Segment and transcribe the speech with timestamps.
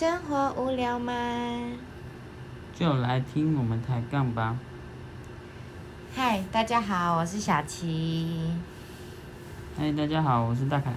[0.00, 1.12] 生活无聊吗？
[2.74, 4.56] 就来听我们抬杠吧。
[6.16, 8.50] 嗨，大家好，我是小琪。
[9.76, 10.90] 嗨，大家好，我是大凯。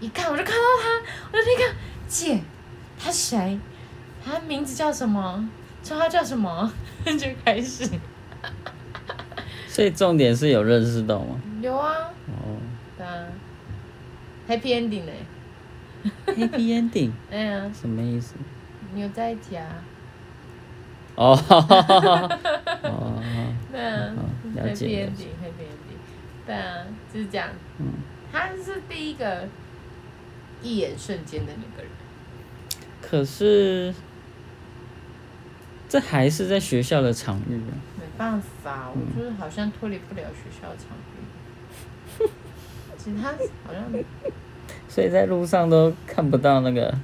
[0.00, 0.88] 一看我就看到他，
[1.30, 1.74] 我就那个
[2.08, 2.40] 姐，
[2.98, 3.60] 他谁？
[4.24, 5.48] 他名字叫什么？
[5.84, 6.72] 称号叫什么？
[7.06, 7.88] 就开始。
[9.68, 11.40] 所以重点是有认识到吗？
[11.60, 11.94] 有啊，
[12.26, 12.58] 哦
[12.98, 13.24] 对啊
[14.48, 15.12] ，Happy Ending 呢？
[16.26, 18.34] Happy Ending 哎呀，什么意思？
[18.94, 19.66] 你有在一起啊？
[21.14, 21.36] 哦，
[22.84, 23.22] 哦，
[23.70, 24.12] 对啊
[24.44, 27.48] 嗯了解，Happy 了 Ending，Happy Ending，对啊，就是这样。
[27.78, 27.86] 嗯，
[28.32, 29.46] 他是第一个
[30.62, 31.90] 一眼瞬间的那个人。
[33.00, 33.94] 可是
[35.88, 37.72] 这还是在学校的场域啊。
[37.98, 42.28] 没办法，我就是好像脱离不了学校场域。
[42.98, 43.32] 其实他
[43.66, 43.82] 好像
[44.94, 46.94] 所以在路上都看不到那个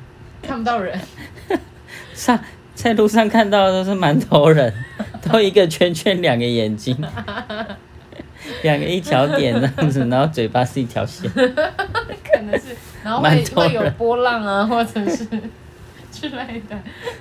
[0.43, 1.01] 看不到人，
[2.13, 2.39] 上
[2.75, 4.71] 在路上看到的都是馒头人，
[5.33, 6.95] 都一个圈圈，两个眼睛，
[8.63, 11.31] 两个一条点这样子，然后嘴巴是一条线。
[11.31, 15.27] 可能是，然后会会有波浪啊，或者是
[16.13, 16.77] 之类的。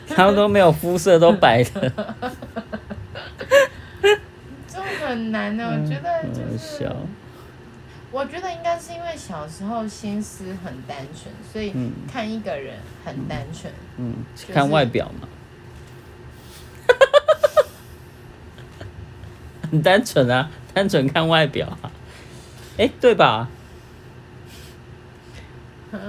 [0.10, 1.92] 他们都没有肤色，都白的，
[4.02, 6.94] 这种很难的，我觉得就很是小。，
[8.12, 13.72] 我觉得应该是因为小时候心思很单纯，所以嗯看一个人很单纯。
[13.98, 15.28] 嗯，是看外表嘛，
[19.70, 21.92] 很单纯啊，单纯看外表啊，
[22.78, 23.50] 哎、对吧？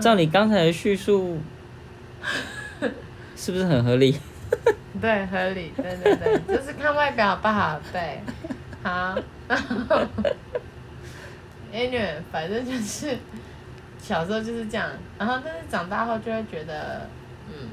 [0.00, 1.40] 照你刚才的叙述，
[3.36, 4.18] 是不是很合理？
[5.00, 7.80] 对，合理，对对对，就是看外表好不好？
[7.92, 8.20] 对，
[8.83, 9.16] 好。
[11.72, 13.19] Anyway，反正就是
[13.98, 17.08] 小时候就是这样，然后但是长大后就会觉得，
[17.48, 17.69] 嗯，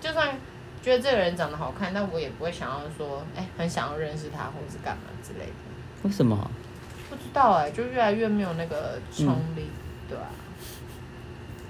[0.00, 0.36] 就算
[0.82, 5.52] 觉得这个人长得好看，但我也不会想要说，哎、很想要认识他，或者是干嘛之类的。
[6.02, 6.50] 为什么？
[7.08, 9.70] 不知道哎、就越来越没有那个冲力，
[10.08, 10.26] 对啊。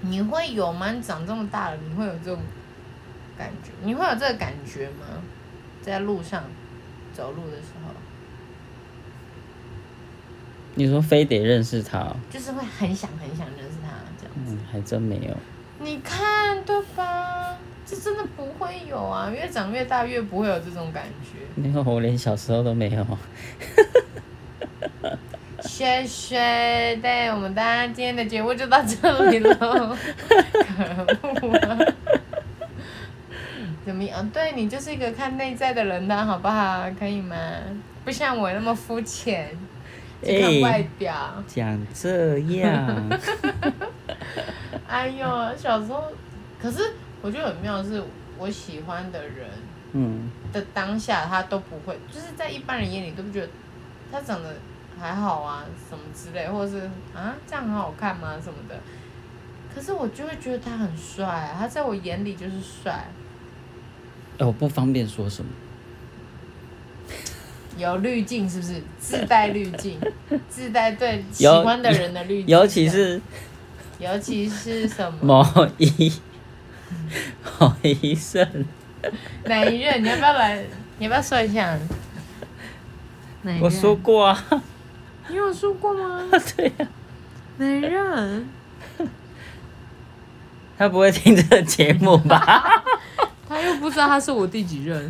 [0.01, 0.91] 你会有吗？
[0.91, 2.39] 你长这么大了，你会有这种
[3.37, 3.71] 感觉？
[3.83, 5.05] 你会有这个感觉吗？
[5.81, 6.43] 在路上
[7.13, 7.93] 走路的时候，
[10.77, 12.15] 你说非得认识他、哦？
[12.29, 14.33] 就是会很想很想认识他这样。
[14.45, 15.35] 嗯，还真没有。
[15.79, 17.57] 你看对吧？
[17.83, 19.27] 这真的不会有啊！
[19.31, 21.39] 越长越大越不会有这种感觉。
[21.55, 23.03] 没有，我连小时候都没有。
[25.61, 29.55] 谢谢，对我们大家今天的节目就到这里喽。
[30.29, 31.77] 可恶啊！
[33.83, 34.29] 怎么样？
[34.29, 36.85] 对你就是一个看内在的人的好不好？
[36.99, 37.35] 可以吗？
[38.05, 39.49] 不像我那么肤浅，
[40.23, 41.43] 只看外表。
[41.47, 43.09] 讲这样，
[44.87, 46.03] 哎呦，小时候，
[46.61, 48.03] 可是我觉得很妙的是，
[48.37, 49.47] 我喜欢的人
[49.93, 53.49] 嗯，的当下，他都不会，就是在一般人眼里都不觉得
[54.11, 54.55] 他长得
[54.99, 58.75] 还好啊，什么之类，或者是啊这样很好看吗什么的。
[59.73, 63.07] 可是我就会觉得他很帅、啊，他在我眼里就是帅，
[64.39, 65.51] 哎，我不方便说什么。
[67.77, 68.81] 有滤镜是不是？
[68.99, 69.99] 自带滤镜，
[70.49, 73.21] 自带对喜欢的人的滤镜，尤其是
[73.99, 75.43] 尤其是什么？
[75.53, 76.11] 某一
[77.59, 78.65] 某一任，
[79.45, 80.03] 哪一任？
[80.03, 80.63] 你要不要来？
[80.99, 81.77] 你要不要说一下？
[83.43, 84.63] 哪一任我说过啊，
[85.29, 86.23] 你有说过吗？
[86.55, 86.87] 对呀、
[87.57, 88.49] 哪一任？
[90.77, 92.63] 他不会听这个节目吧？
[93.49, 95.07] 他又不知道他是我第几任。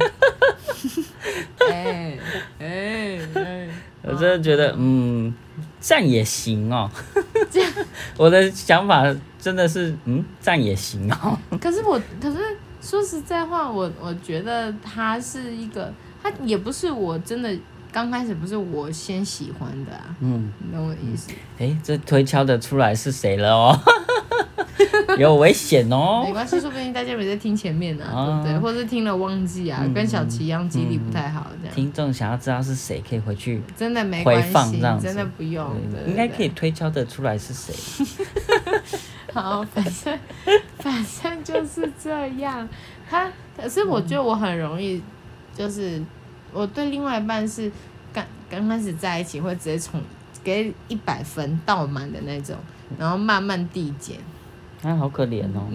[1.72, 2.18] 哎
[2.60, 3.68] 哎哎！
[4.04, 5.34] 我真的觉得，嗯，
[5.82, 6.90] 这样也行哦。
[7.52, 7.72] 这样，
[8.18, 9.04] 我的想法
[9.40, 11.38] 真的是，嗯，这样也行哦。
[11.60, 12.38] 可是我，可是
[12.82, 17.54] 说实在话，我我觉得他是一个，他也不是我真的
[17.92, 21.32] 刚开始不是我先喜欢的啊，嗯，你懂我意思？
[21.58, 23.80] 哎，这推敲的出来是谁了哦？
[25.22, 26.34] 有危险哦没哦。
[26.34, 28.06] 关系，说不定大家没在听前面呢、
[28.44, 28.60] 对不对？
[28.60, 35.75] 或者是听了忘记啊，嗯跟小琪一样记忆力不太好，这样、听众想要知道是谁，可以回去，真的没回关系放这样，子真的不用，
[36.08, 36.44] 应该可。
[36.44, 37.74] 以推敲得出来是谁。
[39.34, 40.18] 好，反正
[40.80, 42.68] 反正就是这样。
[43.10, 45.02] 他可是我觉得我很容易，
[45.54, 46.02] 就是
[46.54, 47.70] 我对另外一半是
[48.13, 50.02] 刚刚开始在一起会直接从
[50.42, 52.56] 给一百分倒满的那种，
[52.98, 54.16] 然后慢慢递减。
[54.83, 55.68] 啊，好可怜哦。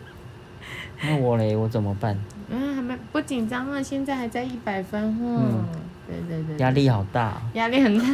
[1.02, 2.16] 那我嘞，我怎么办？
[2.48, 5.42] 嗯，还没不紧张啊，现在还在一百分哦。
[5.42, 5.64] 嗯
[6.08, 7.42] 对对对，压力好大、哦。
[7.54, 8.04] 压力很大，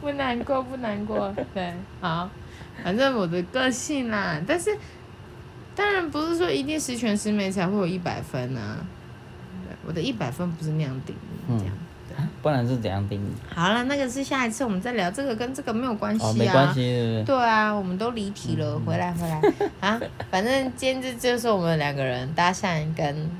[0.00, 2.30] 不难过不难过，对，好，
[2.82, 4.74] 反正我的个性啦，但是
[5.76, 8.78] 当然不是说一定十全十美才会有一百分啊。
[9.66, 11.74] 对，我的一百分不是那样定义，这样。
[12.42, 13.28] 不然是怎样定义？
[13.54, 16.28] 好了，那个是下一次我们再聊，这个跟这个没有关系啊。
[16.28, 17.36] 哦，没关系，对不对？
[17.36, 19.40] 对啊，我们都离题了，回来回来
[19.80, 20.00] 啊！
[20.30, 23.30] 反正今天这就是我们两个人搭讪跟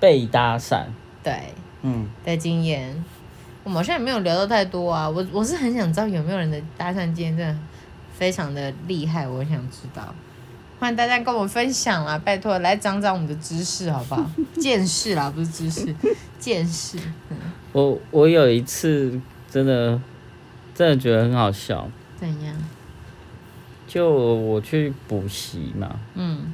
[0.00, 0.84] 被搭讪，
[1.22, 3.04] 对嗯，的经验。
[3.64, 7.56] 我们好像也没有聊到太多啊，我我是很想知道有没有人的搭讪经验真的
[8.12, 10.12] 非常的厉害，我想知道。
[10.82, 14.28] 欢迎大家跟我分享啦，拜托来长长我们的知识好不好？
[14.60, 15.94] 见识啦，不是知识，
[16.40, 16.98] 见识。
[17.30, 17.36] 嗯，
[17.70, 20.00] 我我有一次真的
[20.74, 21.88] 真的觉得很好笑，
[22.18, 22.52] 怎样？
[23.86, 26.52] 就我去补习嘛，嗯。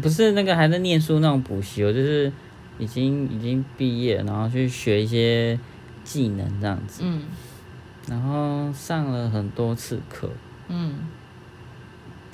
[0.00, 2.32] 不是那个还在念书那种补习，我就是
[2.78, 5.60] 已经已经毕业，然后去学一些
[6.04, 7.24] 技能这样子，嗯。
[8.08, 10.30] 然后上了很多次课，
[10.68, 11.00] 嗯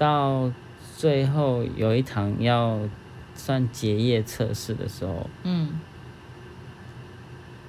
[0.00, 0.50] 到
[0.96, 2.78] 最后有一堂要
[3.34, 5.78] 算结业测试的时候，嗯。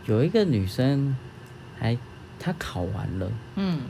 [0.06, 1.14] 有一个女生
[1.78, 1.98] 还
[2.40, 3.82] 她考完了，嗯。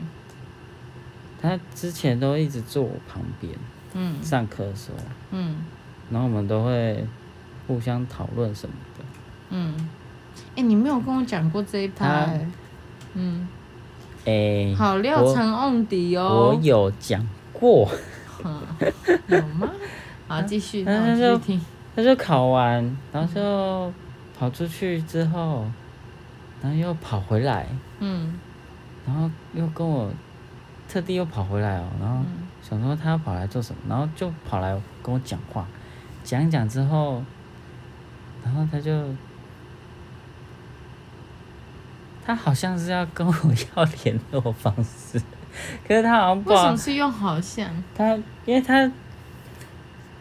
[1.40, 3.52] 她之前都一直坐我旁边
[3.94, 4.20] 嗯。
[4.24, 4.98] 上课的时候，
[5.30, 5.64] 嗯。
[6.10, 7.06] 然后我们都会
[7.68, 9.04] 互相讨论什么的。
[9.50, 9.88] 嗯。
[10.56, 12.48] 哎、你没有跟我讲过这一趴、他欸，
[13.14, 13.48] 嗯，
[14.24, 16.58] 哎、好料我成瓮底我哦。
[16.60, 17.88] 有讲过，
[18.44, 18.92] 嗯
[19.28, 19.70] 有吗？
[20.28, 21.60] 好， 继续，那那我继
[21.96, 23.92] 就考完，然后就
[24.38, 25.66] 跑出去之后，
[26.62, 27.66] 然后又跑回来，
[28.00, 28.38] 嗯
[29.06, 30.10] 然后又跟我
[30.88, 35.66] 特地又跑回来哦，然后嗯想说他要跑来做什么，然后就跑来跟我讲话，
[36.24, 37.22] 讲一讲之后，
[38.44, 38.90] 然后他就。
[42.24, 43.34] 他好像是要跟我
[43.74, 45.20] 要联络方式，
[45.86, 47.68] 可是他好像不为知道什么是用好像？
[47.94, 48.14] 他，
[48.44, 48.92] 因为他，因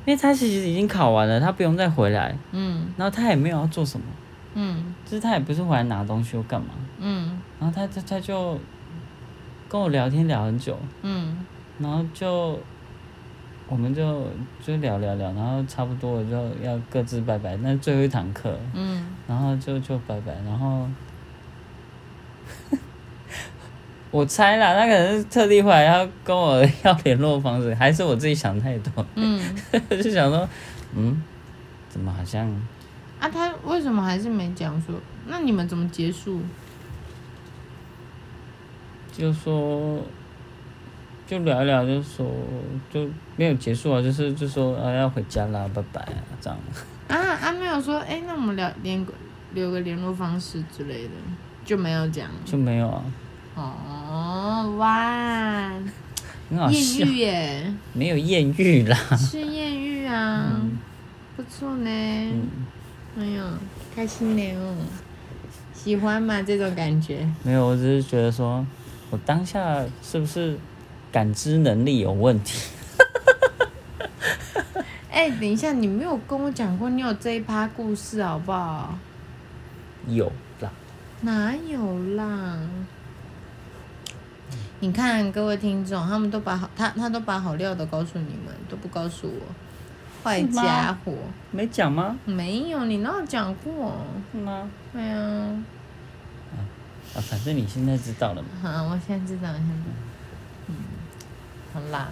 [0.07, 2.87] 为他其实已经考完了，他不用再回来，嗯。
[2.97, 4.05] 然后他也没有要做什么，
[4.55, 4.93] 嗯。
[5.05, 6.67] 就是他也不是回来拿东西或干嘛，
[6.99, 7.39] 嗯。
[7.59, 8.59] 然后他他他就
[9.69, 11.37] 跟我聊天聊很久，嗯。
[11.79, 12.59] 然后就
[13.67, 14.27] 我们就
[14.61, 20.85] 就聊聊聊，然后差不多了就要各自拜拜，那是最后一堂课，嗯，然后就就拜拜，然后
[24.11, 29.05] 我猜啦，他可能是特地回来要跟我要联络方式，还是我自己想太多。
[29.15, 29.41] 嗯，
[29.89, 30.47] 就想说，
[30.93, 31.23] 嗯，
[31.89, 32.45] 怎么好像
[33.19, 34.93] 啊，他为什么还是没讲说？
[35.27, 36.41] 那你们怎么结束？
[39.13, 40.01] 就说
[41.27, 42.25] 就聊一聊，就说
[42.91, 43.07] 就
[43.37, 46.59] 没有结束啊，就是就说啊要回家啦，拜拜啊这样。
[47.07, 49.05] 啊啊，没有说，哎、那我们聊联
[49.53, 51.11] 留个联络方式之类的，
[51.63, 52.29] 就没有讲。
[52.45, 53.03] 就没有啊，
[53.56, 55.71] 哦，哇，
[56.50, 58.98] 很好笑艳，遇耶，没有艳遇啦。
[59.18, 60.62] 是艳遇啊，
[61.36, 61.89] 不错呢。
[61.89, 62.48] 嗯，
[63.19, 63.44] 哎呦，
[63.95, 64.75] 开心呢哦，
[65.74, 66.42] 喜欢吗？
[66.42, 67.27] 这种感觉？
[67.44, 68.65] 没有，我只是觉得说，
[69.09, 70.57] 我当下是不是
[71.12, 72.69] 感知能力有问题？
[75.12, 78.98] 哎、等一下，你没有跟我讲过你有这一趴故事好不好？
[80.07, 80.31] 有
[80.62, 80.71] 啦，
[81.21, 82.57] 哪有啦？
[84.81, 89.45] 你看各位听众，他们都把好他他都把好料的告诉你们，都不告诉我，
[90.23, 91.13] 坏家伙！
[91.51, 92.17] 没讲吗？
[92.25, 93.95] 没有，你哪有讲过？
[94.31, 94.67] 是吗？
[94.91, 95.63] 对啊，
[97.13, 98.50] 啊，反正你现在知道了嘛。
[98.63, 99.95] 好，我现在知道，我现在知道。
[100.67, 100.75] 嗯，
[101.73, 102.09] 好啦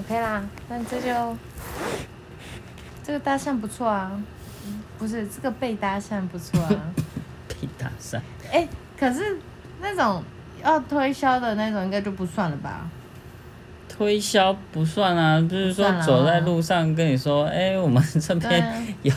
[0.00, 1.36] ，OK 啦，那这就
[3.02, 4.12] 这个搭讪不错啊，
[4.66, 6.92] 嗯不是这个被搭讪不错啊。
[7.48, 8.20] 被搭讪，
[8.52, 9.38] 哎、可是
[9.80, 10.22] 那种
[10.64, 12.88] 要推销的那种，应该就不算了吧？
[13.88, 19.12] 推销不算啊，就是说走在路上跟你说，哎、我们这边啊，有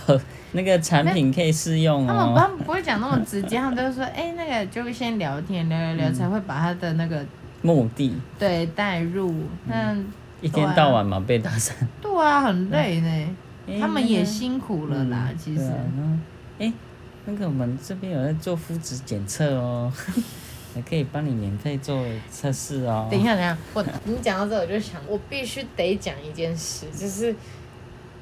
[0.52, 2.34] 那个产品可以试用他们哦。
[2.36, 7.24] 他们不会讲那么直接，他们都是说，哎、那个就先聊天，聊聊聊，才会把他的那个
[7.62, 9.34] 目的对带入。
[9.68, 9.96] 那
[10.42, 13.36] 一天到晚嘛被打散，对啊，很累呢，
[13.68, 15.72] 哎他们也辛苦了啦，嗯其实。
[16.60, 16.74] 哎、
[17.26, 19.94] 那个我们这边有在做肤质检测哦，
[20.74, 23.08] 还可以帮你免费做测试哦。
[23.12, 27.36] 等一下，等一下，我你讲到这，我就想，我必须得讲一件事，就是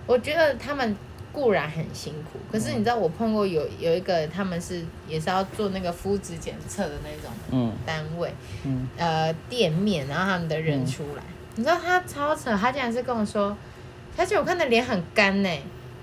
[0.05, 0.95] 我觉得他们
[1.31, 8.33] 固然很辛苦，可是你知道，我碰过有有一个他们是也是要做那个肤质检测的那种嗯单位，
[8.65, 11.23] 嗯，呃，店面，然后他们的人出来，
[11.55, 13.55] 你知道他超扯，他竟然是跟我说，
[14.17, 15.49] 小姐，我看你的脸很干呢，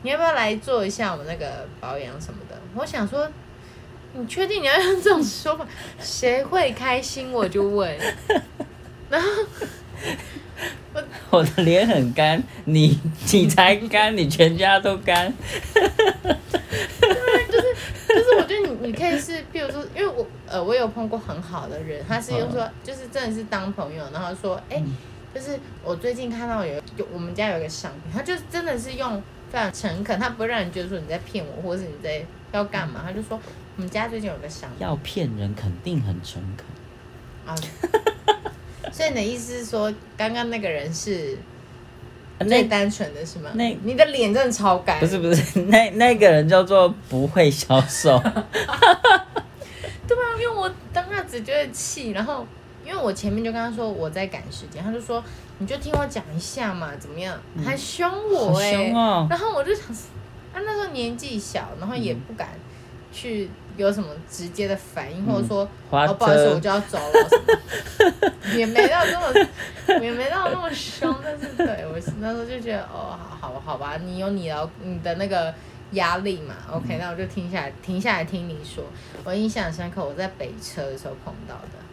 [0.02, 2.57] 你要不要来做一下我们那个保养什么的？
[2.75, 3.28] 我想说。
[4.15, 5.67] 你确定你要用这种说法？
[6.00, 7.33] 谁会开心？
[7.33, 7.97] 我就问。
[9.11, 9.29] 然后
[10.93, 12.99] 我我的脸很干，你
[13.33, 15.33] 你才干，你全家都干。
[15.75, 17.67] 就是
[18.09, 24.83] 就是我觉得你你可以是，比如说，因为我呃我有碰过很好的人，他是用说就是真的是当朋友，然后说哎、
[25.35, 32.23] 就是我最近看到有有我们家有一个商品，他就真的是用非常诚恳，他不会让人觉得说你在骗我，或者是你在
[32.53, 33.41] 要干嘛，他就说
[33.78, 36.66] 我们家最近有个商品要骗人肯定很诚恳，
[37.47, 37.54] 啊，
[38.90, 41.38] 所以你的意思是说，刚刚那个人是
[42.40, 43.50] 最单纯的是吗？
[43.54, 48.18] 那你的脸真的超干，不是不是， 那那个人叫做不会销售。
[50.08, 52.44] 对啊，因为我当下只觉得气，然后
[52.85, 55.23] 因为我前面就跟他说我在赶时间，他就说
[55.58, 57.40] 你就听我讲一下嘛，怎么样？
[57.64, 58.73] 还凶我好哎！
[59.30, 59.85] 然后我就想
[60.52, 62.49] 他，啊那时候年纪小，然后也不敢
[63.12, 67.38] 去有什么直接的反应，或者说哦不好意思我就要走了什
[68.20, 69.32] 么，也没到这么
[70.02, 75.54] 也没到那么凶，但是对我那时候就觉得哦好好好吧，你有你的你的那个
[75.92, 78.85] 压力嘛，OK，那我就停下来停下来听你说，
[79.25, 81.88] 我印象深刻，我在北车的时候碰到的，好。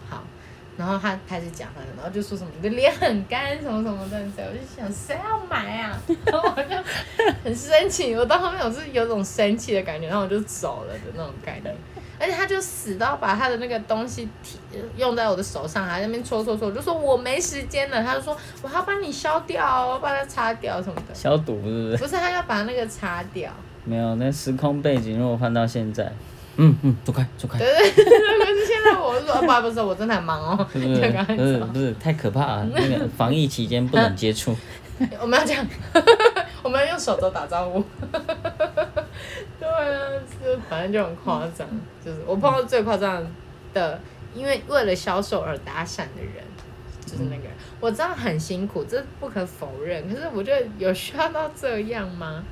[0.78, 5.98] 然后他开始讲了，然后就说什么你的脸很干，什么什么的，对我就想谁要买啊？
[6.26, 6.76] 然后我就
[7.44, 11.76] 很生气，我到后面我是有种生气的感觉，然后我就走了的那种概念。
[12.18, 14.58] 而且他就死到把他的那个东西提
[14.96, 21.14] 用在我的手上，还在那边搓搓搓，我就说我没时间了，他就说我要帮你消掉，我要把它擦掉什么的。
[21.14, 21.98] 消毒是不是？
[21.98, 23.52] 不是他要把那个擦掉，
[23.84, 26.10] 没有，那时空背景如果换到现在，
[26.58, 28.06] 嗯嗯，走开走开，对对。
[28.06, 31.66] 可是现在我是说，啊不不是，我真的很忙哦， 是不 就是赶快不是走。
[31.68, 32.68] 不是太可怕了？
[32.74, 34.56] 那个防疫期间不能接触，
[35.22, 35.66] 我们要这样，
[36.64, 37.84] 我们要用手肘打招呼。
[39.60, 41.68] 对啊，就反正就很夸张，
[42.04, 43.26] 就是我碰到最夸张
[43.74, 44.00] 的，
[44.34, 46.44] 因为为了销售而打伞的人，
[47.06, 47.52] 就是那个人。
[47.82, 52.44] 我知道很辛苦，这不可否认，可是我觉得有需要到这样吗？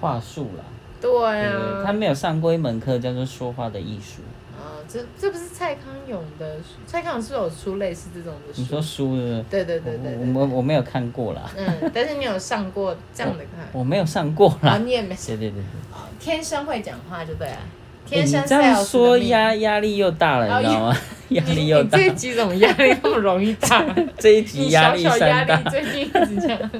[0.00, 0.64] 话术啦。
[1.04, 4.22] 对啊，他没有上过一门课叫做说话的艺术。
[4.56, 6.76] 啊，这这不是蔡康永的书？
[6.86, 8.60] 蔡康永是有出类似这种的书？
[8.62, 9.44] 你说书是不是？
[9.50, 10.32] 对对对对我对。
[10.32, 13.50] 我我没有看过啦，嗯，但是你有上过这样的课？
[13.72, 14.78] 我没有上过啊，啦。
[14.78, 15.62] 你也没对对对对。
[16.18, 17.58] 天生会讲话就对了，欸
[18.06, 20.96] 天生你这样说压压力又大了，哦你知道吗？
[21.30, 23.84] 压力又大，这一集怎么压力那么容易大？
[24.18, 25.70] 这一你集压力小小压力。
[25.70, 26.70] 最近一直这样。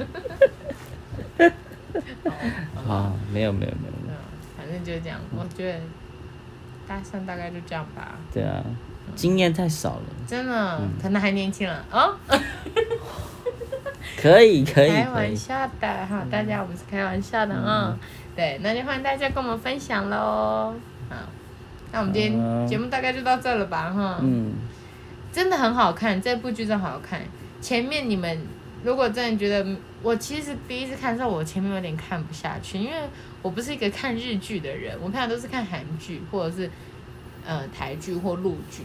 [2.89, 3.94] 啊， 没有没有没有，
[4.85, 5.81] 就这样，我觉得
[6.87, 8.15] 大三大概就这样吧。
[8.33, 8.63] 对啊，
[9.17, 10.03] 经验太少了。
[10.27, 12.15] 真的，嗯可能还年轻了哦。
[14.21, 17.97] 可以可以开，玩笑的哈，大家我们是开玩笑的啊。
[18.37, 20.75] 对，那就欢迎大家跟我们分享喽。
[21.09, 21.17] 好，
[21.93, 24.19] 那我们今天嗯节目大概就到这了吧哈。
[24.21, 24.55] 嗯，
[25.33, 27.21] 真的很好看，这部剧真的好看。
[27.61, 28.39] 前面你们
[28.83, 32.97] 如果真的觉得，我其实第一次看的时候，我前面有点看不下去，因为
[33.45, 36.71] 我不是一个看日剧的人，我平常都是看韩剧或者是
[37.47, 38.83] 呃台剧或陆剧，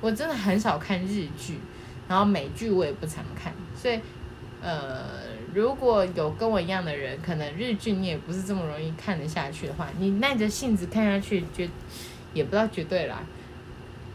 [0.00, 1.60] 我真的很少看日剧，
[2.08, 4.00] 然后美剧我也不常看，所以
[4.60, 5.04] 呃，
[5.54, 11.68] 如果有跟我一样的人，可能日剧你也不是这么容易看得下去的话，你耐着性子看下去，绝
[12.34, 13.22] 也不知道绝对啦，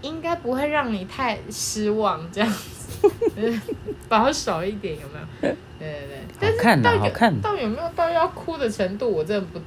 [0.01, 3.09] 应该不会让你太失望，这样子，
[4.09, 5.55] 保守一点有没有？
[5.79, 9.59] 对对对，但是看到有看到有没有到要哭的程度，我真的不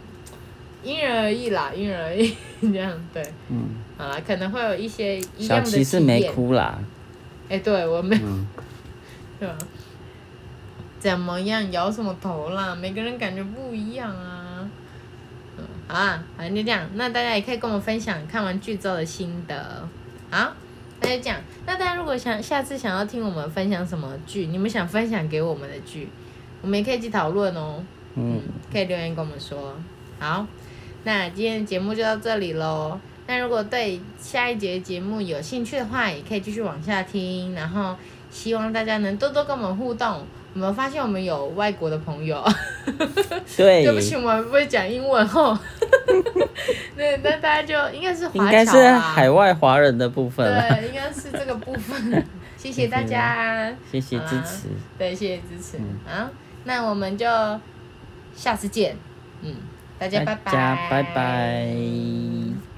[0.83, 3.23] 因人而异啦，因人而异 这样对。
[3.49, 3.69] 嗯，
[3.99, 6.23] 好啦，可能会有一些一样的琪是没。
[6.31, 6.79] 哭啦，
[7.49, 8.47] 哎、对我没有，嗯，
[9.39, 9.59] 对吧？
[10.99, 11.71] 怎么样？
[11.73, 12.75] 摇什么头啦？
[12.75, 14.69] 每个人感觉不一样啊。
[15.59, 16.89] 嗯，好啊，反正就这样。
[16.95, 19.89] 那大家也可以跟我们分享看完剧之后的心得。
[20.31, 20.53] 好，
[21.01, 21.41] 那就这样。
[21.67, 26.09] 那大家如果想下次想要听我们分享什么剧，你们想分享给我们的剧，
[26.63, 27.83] 我们也可以一起讨论哦。
[28.15, 28.41] 嗯，
[28.73, 29.75] 可以留言跟我们说。
[30.19, 30.47] 好，
[31.05, 32.99] 那今天的节目就到这里喽。
[33.27, 37.55] 那如果对下一节节目有兴趣的话，也可以继续往下听。
[37.55, 37.97] 然后
[38.31, 40.27] 希望大家能多多跟我们互动。
[40.53, 42.45] 我们发现我们有外国的朋友，
[43.57, 45.57] 对， 对不起，我们不会讲英文哦。
[46.97, 52.27] 对，那大家就应该是华应该是侨啦海外华人的部分了，对，应该是这个部分。
[52.59, 54.67] 谢谢大家，谢谢支持，
[54.99, 55.79] 对，谢谢支持。
[55.79, 56.29] 嗯好，
[56.65, 57.27] 那我们就
[58.35, 58.97] 下次见。
[59.43, 59.55] 嗯，
[60.01, 62.70] 大家拜拜，大家拜拜。